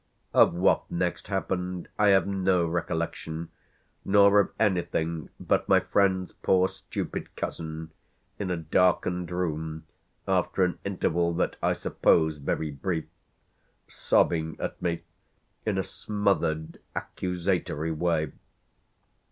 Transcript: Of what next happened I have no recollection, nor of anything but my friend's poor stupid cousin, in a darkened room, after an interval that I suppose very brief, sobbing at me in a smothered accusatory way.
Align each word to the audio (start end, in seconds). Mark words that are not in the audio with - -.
Of 0.33 0.55
what 0.55 0.89
next 0.89 1.27
happened 1.27 1.87
I 1.99 2.07
have 2.07 2.25
no 2.25 2.65
recollection, 2.65 3.49
nor 4.03 4.39
of 4.39 4.51
anything 4.59 5.29
but 5.39 5.69
my 5.69 5.79
friend's 5.79 6.31
poor 6.31 6.69
stupid 6.69 7.35
cousin, 7.35 7.91
in 8.39 8.49
a 8.49 8.57
darkened 8.57 9.29
room, 9.29 9.85
after 10.27 10.63
an 10.63 10.79
interval 10.83 11.35
that 11.35 11.55
I 11.61 11.73
suppose 11.73 12.37
very 12.37 12.71
brief, 12.71 13.05
sobbing 13.87 14.59
at 14.59 14.81
me 14.81 15.03
in 15.67 15.77
a 15.77 15.83
smothered 15.83 16.79
accusatory 16.95 17.91
way. 17.91 18.31